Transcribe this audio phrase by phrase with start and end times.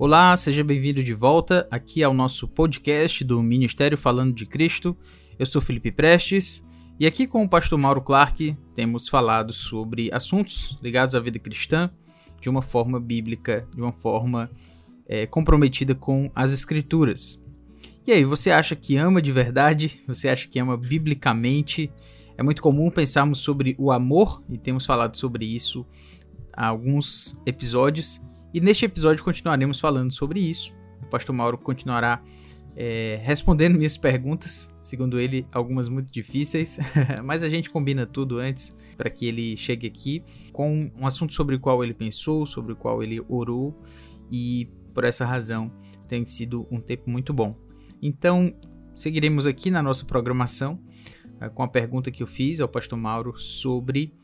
[0.00, 4.96] Olá, seja bem-vindo de volta aqui ao nosso podcast do Ministério Falando de Cristo.
[5.36, 6.64] Eu sou Felipe Prestes
[7.00, 11.90] e aqui com o pastor Mauro Clark temos falado sobre assuntos ligados à vida cristã
[12.40, 14.48] de uma forma bíblica, de uma forma
[15.08, 17.42] é, comprometida com as Escrituras.
[18.06, 20.00] E aí, você acha que ama de verdade?
[20.06, 21.90] Você acha que ama biblicamente?
[22.36, 25.84] É muito comum pensarmos sobre o amor e temos falado sobre isso
[26.52, 28.20] há alguns episódios.
[28.52, 30.72] E neste episódio continuaremos falando sobre isso.
[31.02, 32.22] O pastor Mauro continuará
[32.80, 36.78] é, respondendo minhas perguntas, segundo ele, algumas muito difíceis,
[37.24, 41.56] mas a gente combina tudo antes para que ele chegue aqui com um assunto sobre
[41.56, 43.76] o qual ele pensou, sobre o qual ele orou,
[44.30, 45.72] e por essa razão
[46.06, 47.56] tem sido um tempo muito bom.
[48.00, 48.54] Então,
[48.94, 50.80] seguiremos aqui na nossa programação
[51.40, 54.14] é, com a pergunta que eu fiz ao pastor Mauro sobre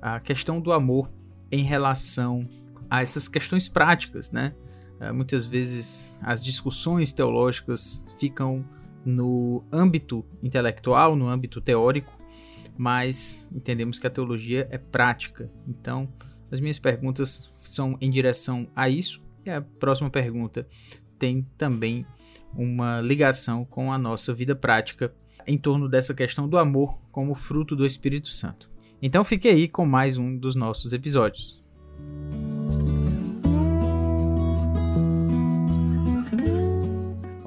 [0.00, 1.10] a questão do amor
[1.50, 2.46] em relação
[2.90, 4.54] a essas questões práticas, né?
[5.00, 8.64] Uh, muitas vezes as discussões teológicas ficam
[9.04, 12.12] no âmbito intelectual, no âmbito teórico,
[12.76, 15.50] mas entendemos que a teologia é prática.
[15.66, 16.08] Então,
[16.50, 19.22] as minhas perguntas são em direção a isso.
[19.44, 20.66] E a próxima pergunta
[21.18, 22.04] tem também
[22.54, 25.14] uma ligação com a nossa vida prática
[25.46, 28.68] em torno dessa questão do amor como fruto do Espírito Santo.
[29.00, 31.64] Então fique aí com mais um dos nossos episódios.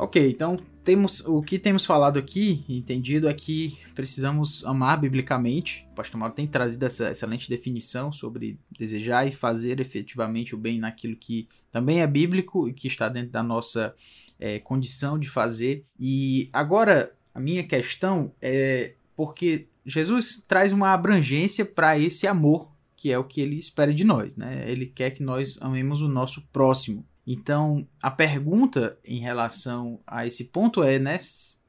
[0.10, 5.88] Ok, então temos o que temos falado aqui, entendido é que precisamos amar biblicamente.
[5.92, 10.80] O pastor Mauro tem trazido essa excelente definição sobre desejar e fazer efetivamente o bem
[10.80, 13.94] naquilo que também é bíblico e que está dentro da nossa
[14.40, 15.86] é, condição de fazer.
[16.00, 23.12] E agora a minha questão é porque Jesus traz uma abrangência para esse amor que
[23.12, 24.70] é o que ele espera de nós, né?
[24.70, 27.06] Ele quer que nós amemos o nosso próximo.
[27.32, 31.16] Então, a pergunta em relação a esse ponto é, né?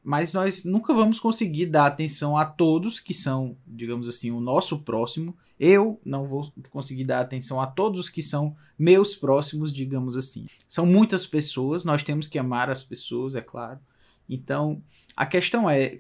[0.03, 4.79] Mas nós nunca vamos conseguir dar atenção a todos que são, digamos assim, o nosso
[4.79, 5.37] próximo.
[5.59, 10.47] Eu não vou conseguir dar atenção a todos que são meus próximos, digamos assim.
[10.67, 13.79] São muitas pessoas, nós temos que amar as pessoas, é claro.
[14.27, 14.83] Então,
[15.15, 15.99] a questão é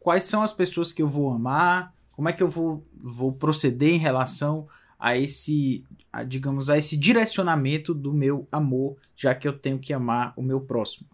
[0.00, 3.92] quais são as pessoas que eu vou amar, como é que eu vou, vou proceder
[3.92, 4.66] em relação
[5.02, 9.92] a esse, a, digamos, a esse direcionamento do meu amor, já que eu tenho que
[9.92, 11.08] amar o meu próximo.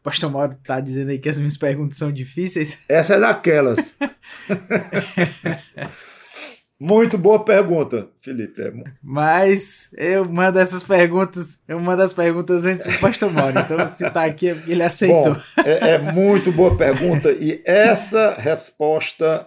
[0.00, 2.82] O pastor Mauro está dizendo aí que as minhas perguntas são difíceis.
[2.88, 3.92] Essa é daquelas.
[6.80, 8.62] Muito boa pergunta, Felipe.
[8.62, 8.72] É
[9.02, 13.58] Mas eu mando essas perguntas, eu mando as perguntas antes do pastor Mauro.
[13.58, 15.34] Então, se está aqui é ele aceitou.
[15.34, 19.46] Bom, é, é muito boa pergunta e essa resposta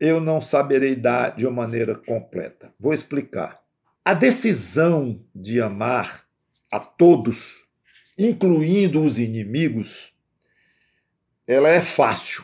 [0.00, 2.72] eu não saberei dar de uma maneira completa.
[2.80, 3.60] Vou explicar.
[4.02, 6.24] A decisão de amar
[6.72, 7.64] a todos,
[8.18, 10.12] incluindo os inimigos,
[11.46, 12.42] ela é fácil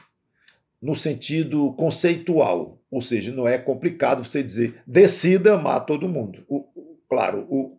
[0.83, 6.45] no sentido conceitual, ou seja, não é complicado você dizer decida amar todo mundo.
[6.49, 6.65] O,
[7.09, 7.79] claro, o,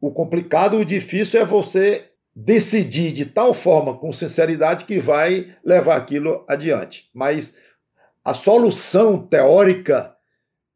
[0.00, 5.96] o complicado, o difícil é você decidir de tal forma, com sinceridade, que vai levar
[5.96, 7.08] aquilo adiante.
[7.14, 7.54] Mas
[8.26, 10.12] a solução teórica,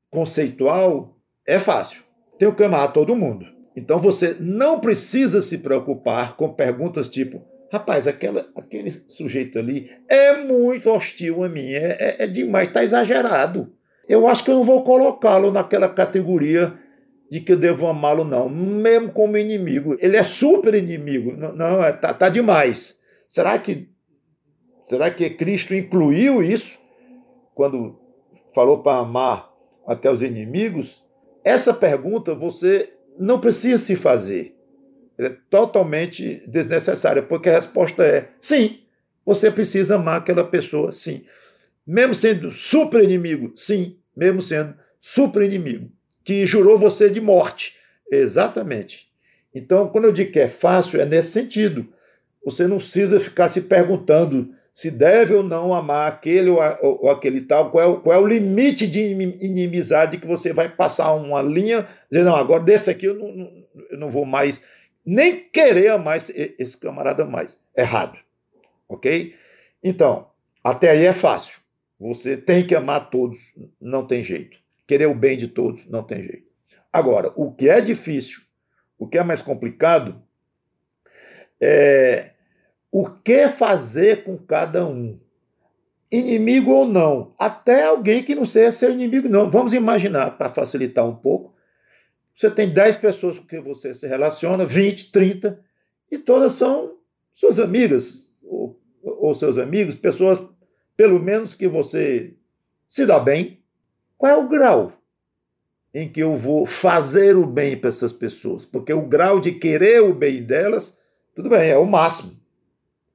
[0.09, 2.05] conceitual, é fácil.
[2.39, 3.45] Tenho que amar todo mundo.
[3.77, 10.37] Então você não precisa se preocupar com perguntas tipo: rapaz, aquela, aquele sujeito ali é
[10.45, 13.73] muito hostil a mim, é, é, é demais, está exagerado.
[14.09, 16.73] Eu acho que eu não vou colocá-lo naquela categoria
[17.29, 19.97] de que eu devo amá-lo, não, mesmo como inimigo.
[19.99, 21.33] Ele é super inimigo.
[21.37, 23.01] Não, não é, tá, tá demais.
[23.27, 23.89] Será que,
[24.85, 26.80] será que Cristo incluiu isso?
[27.55, 27.99] Quando
[28.55, 29.53] falou para amar
[29.87, 31.05] até os inimigos,
[31.45, 34.57] essa pergunta você não precisa se fazer.
[35.19, 38.81] É totalmente desnecessária, porque a resposta é sim,
[39.25, 41.25] você precisa amar aquela pessoa, sim.
[41.87, 45.91] Mesmo sendo super inimigo, sim, mesmo sendo super inimigo,
[46.25, 47.77] que jurou você de morte.
[48.11, 49.11] Exatamente.
[49.55, 51.87] Então, quando eu digo que é fácil, é nesse sentido.
[52.45, 57.41] Você não precisa ficar se perguntando se deve ou não amar aquele ou, ou aquele
[57.41, 61.43] tal, qual é, o, qual é o limite de inimizade que você vai passar uma
[61.43, 64.63] linha, dizer, não, agora desse aqui eu não, não, eu não vou mais
[65.05, 67.59] nem querer amar esse, esse camarada mais.
[67.77, 68.19] Errado.
[68.89, 69.35] Ok?
[69.83, 70.31] Então,
[70.63, 71.59] até aí é fácil.
[71.99, 74.59] Você tem que amar todos, não tem jeito.
[74.87, 76.49] Querer o bem de todos, não tem jeito.
[76.93, 78.41] Agora, o que é difícil,
[78.99, 80.23] o que é mais complicado,
[81.61, 82.33] é
[82.91, 85.19] o que fazer com cada um.
[86.11, 89.49] Inimigo ou não, até alguém que não seja seu inimigo, não.
[89.49, 91.55] Vamos imaginar, para facilitar um pouco,
[92.35, 95.61] você tem 10 pessoas com quem você se relaciona, 20, 30,
[96.11, 96.97] E todas são
[97.33, 100.41] suas amigas ou, ou seus amigos, pessoas,
[100.97, 102.35] pelo menos que você
[102.89, 103.63] se dá bem.
[104.19, 104.93] Qual é o grau
[105.95, 108.65] em que eu vou fazer o bem para essas pessoas?
[108.65, 110.99] Porque o grau de querer o bem delas,
[111.35, 112.40] tudo bem, é o máximo.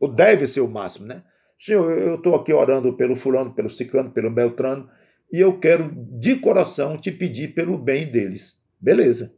[0.06, 1.24] Ou deve ser o máximo, né?
[1.60, 4.88] Senhor, eu estou aqui orando pelo fulano, pelo ciclano, pelo beltrano,
[5.34, 8.60] e eu quero de coração te pedir pelo bem deles.
[8.80, 9.34] Beleza.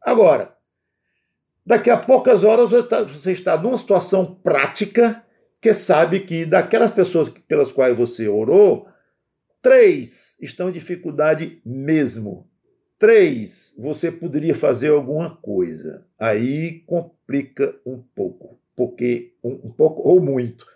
[0.00, 0.56] Agora,
[1.66, 5.22] daqui a poucas horas você está numa situação prática
[5.60, 8.88] que sabe que daquelas pessoas pelas quais você orou,
[9.60, 12.48] três estão em dificuldade mesmo.
[12.98, 16.06] Três, você poderia fazer alguma coisa.
[16.18, 20.66] Aí complica um pouco, porque um, um pouco ou muito,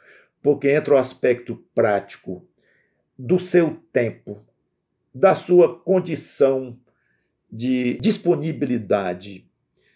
[0.43, 2.47] porque entra o aspecto prático
[3.19, 4.41] do seu tempo,
[5.15, 6.79] da sua condição
[7.51, 9.49] de disponibilidade,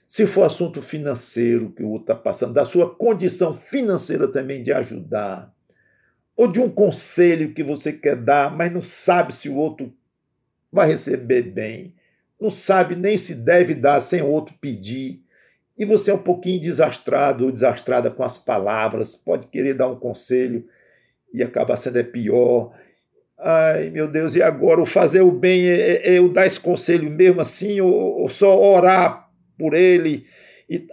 [0.06, 4.72] se for assunto financeiro que o outro está passando, da sua condição financeira também de
[4.72, 5.54] ajudar,
[6.36, 9.94] ou de um conselho que você quer dar, mas não sabe se o outro
[10.70, 11.94] vai receber bem,
[12.40, 15.21] não sabe nem se deve dar sem o outro pedir,
[15.82, 19.96] e você é um pouquinho desastrado ou desastrada com as palavras, pode querer dar um
[19.96, 20.66] conselho
[21.34, 22.72] e acaba sendo é pior,
[23.44, 26.60] Ai, meu Deus, e agora o fazer o bem é, é, é eu dar esse
[26.60, 30.24] conselho mesmo assim, ou, ou só orar por ele?
[30.70, 30.86] E...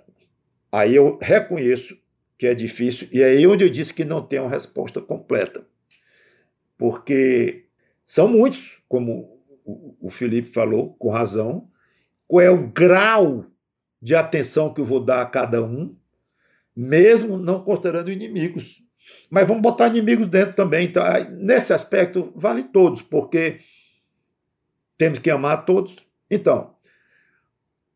[0.72, 1.96] Aí eu reconheço
[2.40, 5.64] que é difícil, e é aí onde eu disse que não tem uma resposta completa.
[6.76, 7.66] Porque
[8.04, 9.40] são muitos, como
[10.02, 11.70] o Felipe falou, com razão,
[12.28, 13.46] qual é o grau
[14.02, 15.96] de atenção que eu vou dar a cada um,
[16.76, 18.84] mesmo não considerando inimigos.
[19.30, 20.86] Mas vamos botar inimigos dentro também.
[20.86, 23.60] Então, nesse aspecto, vale todos, porque
[24.98, 25.98] temos que amar todos.
[26.30, 26.76] Então,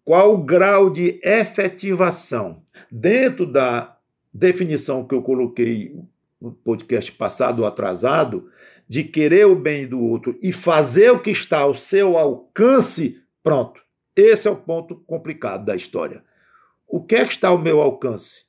[0.04, 3.98] qual o grau de efetivação dentro da
[4.34, 5.96] definição que eu coloquei
[6.42, 8.50] no podcast passado ou atrasado,
[8.88, 13.83] de querer o bem do outro e fazer o que está ao seu alcance, pronto.
[14.16, 16.24] Esse é o ponto complicado da história.
[16.88, 18.46] O que é que está ao meu alcance?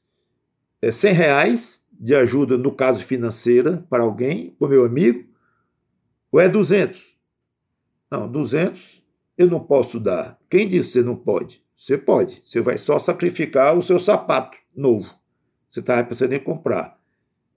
[0.82, 5.26] É 100 reais de ajuda, no caso financeira, para alguém, para o meu amigo,
[6.30, 7.16] ou é 200?
[8.10, 9.02] Não, 200
[9.38, 10.38] eu não posso dar.
[10.50, 11.62] Quem disse que você não pode?
[11.76, 12.40] Você pode.
[12.42, 15.14] Você vai só sacrificar o seu sapato novo.
[15.68, 16.98] Você estava pensando em comprar.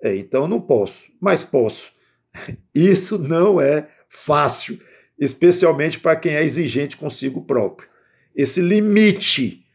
[0.01, 1.92] É, então não posso, mas posso.
[2.74, 4.80] Isso não é fácil,
[5.19, 7.89] especialmente para quem é exigente consigo próprio.
[8.38, 9.66] Esse limite.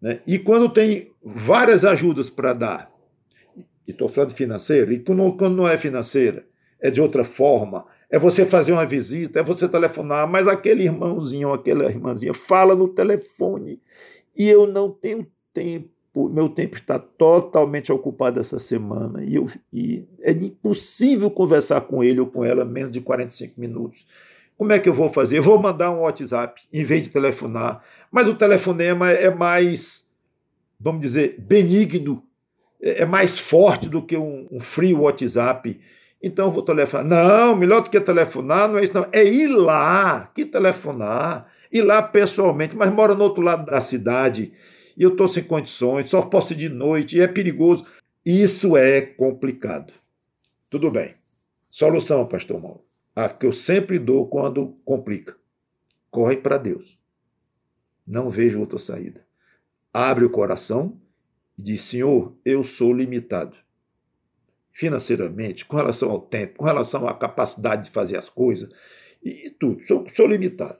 [0.00, 0.20] Né?
[0.26, 2.90] E quando tem várias ajudas para dar,
[3.86, 6.46] e estou falando financeiro, e quando, quando não é financeira,
[6.80, 11.52] é de outra forma, é você fazer uma visita, é você telefonar, mas aquele irmãozinho,
[11.52, 13.80] aquela irmãzinha fala no telefone
[14.36, 20.08] e eu não tenho tempo, meu tempo está totalmente ocupado essa semana e, eu, e
[20.22, 24.06] é impossível conversar com ele ou com ela menos de 45 minutos.
[24.60, 25.38] Como é que eu vou fazer?
[25.38, 30.06] Eu vou mandar um WhatsApp em vez de telefonar, mas o telefonema é mais,
[30.78, 32.22] vamos dizer, benigno
[32.78, 35.80] é, é mais forte do que um, um frio WhatsApp.
[36.22, 37.06] Então eu vou telefonar.
[37.06, 39.06] Não, melhor do que telefonar não é isso, não.
[39.10, 40.30] É ir lá.
[40.34, 41.46] Que telefonar?
[41.72, 44.52] Ir lá pessoalmente, mas mora no outro lado da cidade
[44.94, 47.86] e eu estou sem condições, só posso ir de noite e é perigoso.
[48.26, 49.94] Isso é complicado.
[50.68, 51.14] Tudo bem.
[51.70, 52.89] Solução, pastor Mauro.
[53.14, 55.36] A que eu sempre dou quando complica.
[56.10, 57.00] Corre para Deus.
[58.06, 59.24] Não vejo outra saída.
[59.92, 61.00] Abre o coração
[61.58, 63.56] e diz: Senhor, eu sou limitado.
[64.72, 68.70] Financeiramente, com relação ao tempo, com relação à capacidade de fazer as coisas,
[69.22, 70.78] e, tudo, sou, sou limitado.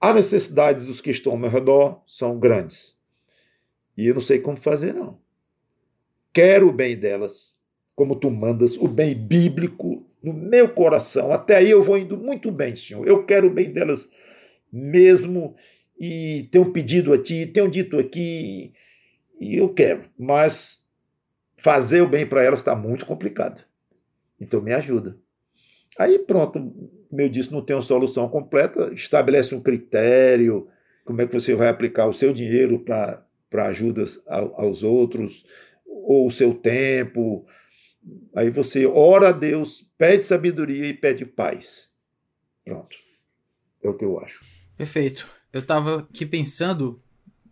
[0.00, 2.96] As necessidades dos que estão ao meu redor são grandes.
[3.96, 5.18] E eu não sei como fazer, não.
[6.32, 7.56] Quero o bem delas,
[7.94, 11.32] como tu mandas, o bem bíblico no meu coração.
[11.32, 13.06] Até aí eu vou indo muito bem, Senhor.
[13.06, 14.10] Eu quero o bem delas
[14.72, 15.54] mesmo
[15.98, 18.72] e tenho pedido a ti, tenho dito aqui,
[19.40, 20.84] e eu quero, mas
[21.56, 23.62] fazer o bem para elas está muito complicado.
[24.40, 25.16] Então me ajuda.
[25.96, 26.58] Aí pronto,
[27.08, 30.68] como eu disse, não tem uma solução completa, estabelece um critério,
[31.04, 33.24] como é que você vai aplicar o seu dinheiro para
[33.68, 35.46] ajudas aos outros,
[35.86, 37.46] ou o seu tempo.
[38.34, 41.90] Aí você ora a Deus, pede sabedoria e pede paz.
[42.64, 42.96] Pronto.
[43.82, 44.44] É o que eu acho.
[44.76, 45.28] Perfeito.
[45.52, 47.02] Eu estava aqui pensando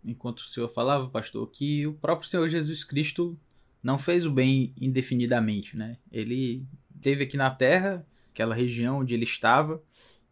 [0.03, 3.37] enquanto o senhor falava, pastor, que o próprio Senhor Jesus Cristo
[3.81, 5.97] não fez o bem indefinidamente, né?
[6.11, 6.65] Ele
[7.01, 9.81] teve aqui na terra, aquela região onde ele estava,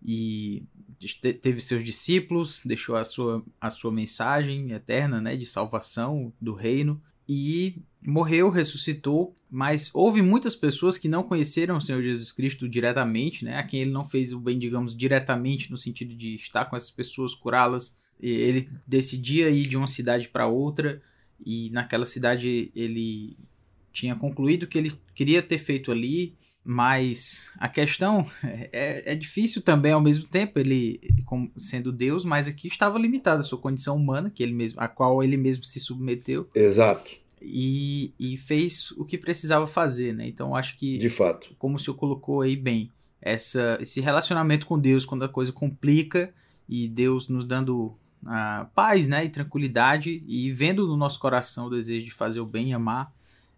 [0.06, 0.64] e
[1.42, 7.02] teve seus discípulos, deixou a sua, a sua mensagem eterna, né, de salvação do reino,
[7.28, 13.46] e morreu, ressuscitou, mas houve muitas pessoas que não conheceram o Senhor Jesus Cristo diretamente,
[13.46, 13.58] né?
[13.58, 16.92] A quem ele não fez o bem, digamos, diretamente no sentido de estar com essas
[16.92, 17.98] pessoas, curá-las.
[18.20, 21.02] Ele decidia ir de uma cidade para outra
[21.46, 23.38] e naquela cidade ele
[23.92, 29.92] tinha concluído que ele queria ter feito ali, mas a questão é, é difícil também
[29.92, 31.00] ao mesmo tempo, ele
[31.58, 35.22] sendo Deus, mas aqui estava limitada a sua condição humana, que ele mesmo, a qual
[35.22, 36.50] ele mesmo se submeteu.
[36.56, 37.12] Exato.
[37.42, 40.26] E, e fez o que precisava fazer, né?
[40.26, 40.98] Então acho que.
[40.98, 41.54] De fato.
[41.60, 42.90] Como o senhor colocou aí bem,
[43.22, 46.34] essa, esse relacionamento com Deus, quando a coisa complica
[46.70, 47.94] e Deus nos dando
[48.26, 52.46] a paz né, e tranquilidade e vendo no nosso coração o desejo de fazer o
[52.46, 53.14] bem e amar,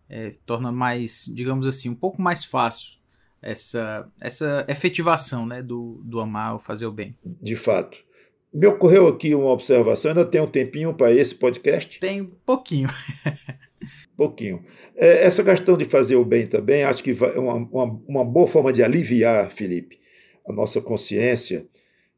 [0.10, 2.95] é, torna mais, digamos assim, um pouco mais fácil
[3.46, 7.16] essa, essa efetivação né, do, do amar ou fazer o bem.
[7.24, 7.98] De fato.
[8.54, 12.00] Me ocorreu aqui uma observação, ainda tem um tempinho para esse podcast?
[12.00, 12.90] Tem pouquinho.
[14.18, 14.64] pouquinho.
[14.96, 18.48] É, essa questão de fazer o bem também, acho que é uma, uma, uma boa
[18.48, 20.00] forma de aliviar, Felipe,
[20.48, 21.68] a nossa consciência,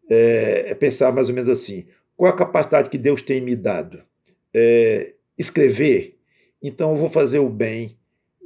[0.10, 4.03] é, é pensar mais ou menos assim: qual a capacidade que Deus tem me dado?
[4.53, 6.17] É, escrever.
[6.62, 7.98] Então eu vou fazer o bem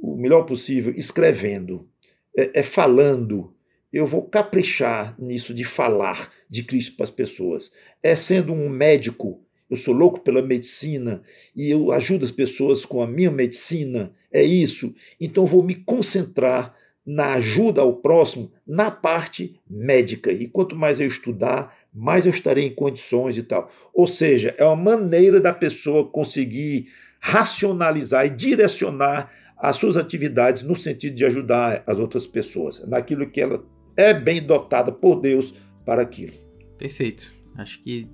[0.02, 1.88] o melhor possível escrevendo,
[2.36, 3.52] é, é falando.
[3.92, 7.70] Eu vou caprichar nisso de falar de Cristo para as pessoas.
[8.02, 9.40] É sendo um médico.
[9.68, 11.22] Eu sou louco pela medicina
[11.56, 14.14] e eu ajudo as pessoas com a minha medicina.
[14.30, 14.94] É isso.
[15.20, 16.74] Então vou me concentrar
[17.04, 20.32] na ajuda ao próximo na parte médica.
[20.32, 23.70] E quanto mais eu estudar, mais eu estarei em condições e tal.
[23.92, 26.88] Ou seja, é uma maneira da pessoa conseguir
[27.20, 29.30] racionalizar e direcionar
[29.62, 33.64] as suas atividades no sentido de ajudar as outras pessoas, naquilo que ela
[33.96, 35.54] é bem dotada por Deus
[35.86, 36.32] para aquilo.
[36.76, 37.32] Perfeito.
[37.56, 38.08] Acho que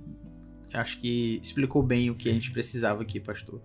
[0.71, 3.59] acho que explicou bem o que a gente precisava aqui, pastor.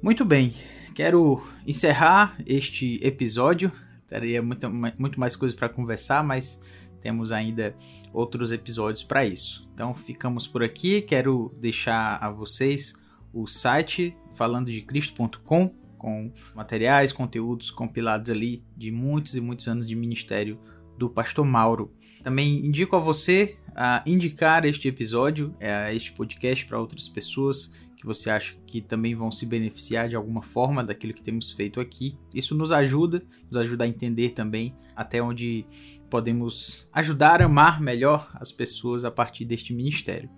[0.00, 0.54] Muito bem.
[0.94, 3.72] Quero encerrar este episódio.
[4.06, 6.62] Teria muito, muito mais coisas para conversar, mas
[7.00, 7.74] temos ainda
[8.12, 9.68] outros episódios para isso.
[9.74, 11.02] Então ficamos por aqui.
[11.02, 12.94] Quero deixar a vocês
[13.32, 19.86] o site falando de cristo.com com materiais, conteúdos compilados ali de muitos e muitos anos
[19.86, 20.58] de ministério
[20.96, 21.92] do pastor Mauro.
[22.22, 28.06] Também indico a você a indicar este episódio, é, este podcast para outras pessoas que
[28.06, 32.16] você acha que também vão se beneficiar de alguma forma daquilo que temos feito aqui.
[32.34, 35.66] Isso nos ajuda, nos ajuda a entender também até onde
[36.08, 40.30] podemos ajudar a amar melhor as pessoas a partir deste ministério.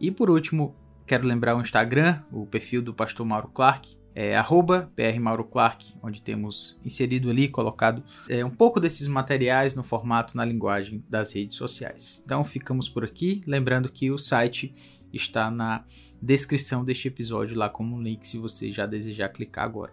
[0.00, 0.74] E por último,
[1.06, 6.80] quero lembrar o Instagram, o perfil do pastor Mauro Clark, é arroba prmauroclark, onde temos
[6.84, 12.22] inserido ali, colocado é, um pouco desses materiais no formato, na linguagem das redes sociais.
[12.24, 14.74] Então ficamos por aqui, lembrando que o site
[15.12, 15.84] está na
[16.22, 19.92] descrição deste episódio lá como link se você já desejar clicar agora.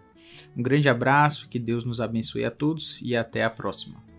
[0.56, 4.11] Um grande abraço, que Deus nos abençoe a todos e até a próxima.